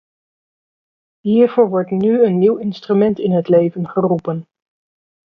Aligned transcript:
Hiervoor 1.21 1.69
wordt 1.69 1.91
nu 1.91 2.23
een 2.25 2.37
nieuw 2.37 2.57
instrument 2.57 3.19
in 3.19 3.31
het 3.31 3.47
leven 3.47 3.87
geroepen. 3.87 4.47